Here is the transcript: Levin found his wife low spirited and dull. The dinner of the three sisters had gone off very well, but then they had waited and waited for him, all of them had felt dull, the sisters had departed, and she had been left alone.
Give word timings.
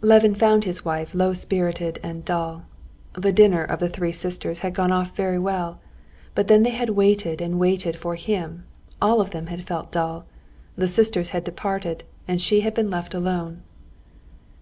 Levin 0.00 0.34
found 0.34 0.64
his 0.64 0.82
wife 0.82 1.14
low 1.14 1.34
spirited 1.34 2.00
and 2.02 2.24
dull. 2.24 2.64
The 3.12 3.32
dinner 3.32 3.62
of 3.62 3.80
the 3.80 3.88
three 3.90 4.12
sisters 4.12 4.60
had 4.60 4.74
gone 4.74 4.90
off 4.90 5.14
very 5.14 5.38
well, 5.38 5.78
but 6.34 6.48
then 6.48 6.62
they 6.62 6.70
had 6.70 6.88
waited 6.88 7.42
and 7.42 7.58
waited 7.58 7.98
for 7.98 8.14
him, 8.14 8.64
all 9.02 9.20
of 9.20 9.32
them 9.32 9.48
had 9.48 9.64
felt 9.66 9.92
dull, 9.92 10.24
the 10.74 10.88
sisters 10.88 11.28
had 11.36 11.44
departed, 11.44 12.04
and 12.26 12.40
she 12.40 12.62
had 12.62 12.72
been 12.72 12.88
left 12.88 13.12
alone. 13.12 13.62